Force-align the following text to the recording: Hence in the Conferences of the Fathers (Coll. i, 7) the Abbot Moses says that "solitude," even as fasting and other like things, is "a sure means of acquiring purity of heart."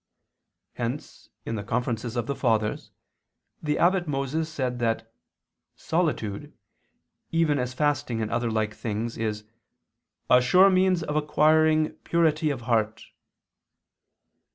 Hence 0.73 1.29
in 1.45 1.53
the 1.53 1.63
Conferences 1.63 2.15
of 2.15 2.25
the 2.25 2.33
Fathers 2.35 2.89
(Coll. 2.89 2.89
i, 2.89 3.61
7) 3.65 3.65
the 3.65 3.77
Abbot 3.77 4.07
Moses 4.07 4.49
says 4.51 4.77
that 4.79 5.13
"solitude," 5.75 6.57
even 7.29 7.59
as 7.59 7.75
fasting 7.75 8.19
and 8.19 8.31
other 8.31 8.49
like 8.49 8.73
things, 8.73 9.15
is 9.15 9.43
"a 10.27 10.41
sure 10.41 10.71
means 10.71 11.03
of 11.03 11.15
acquiring 11.15 11.91
purity 12.03 12.49
of 12.49 12.61
heart." 12.61 13.03